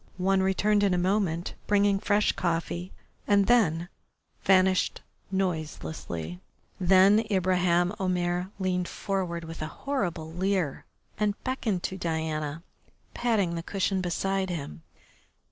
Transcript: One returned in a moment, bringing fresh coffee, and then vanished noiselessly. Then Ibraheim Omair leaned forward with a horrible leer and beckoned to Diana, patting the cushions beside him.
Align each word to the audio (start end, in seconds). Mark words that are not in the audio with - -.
One 0.17 0.41
returned 0.41 0.81
in 0.81 0.95
a 0.95 0.97
moment, 0.97 1.53
bringing 1.67 1.99
fresh 1.99 2.31
coffee, 2.31 2.91
and 3.27 3.45
then 3.45 3.87
vanished 4.43 5.01
noiselessly. 5.29 6.39
Then 6.79 7.19
Ibraheim 7.29 7.93
Omair 7.99 8.49
leaned 8.57 8.87
forward 8.87 9.43
with 9.43 9.61
a 9.61 9.67
horrible 9.85 10.33
leer 10.33 10.85
and 11.19 11.35
beckoned 11.43 11.83
to 11.83 11.97
Diana, 11.97 12.63
patting 13.13 13.53
the 13.53 13.61
cushions 13.61 14.01
beside 14.01 14.49
him. 14.49 14.81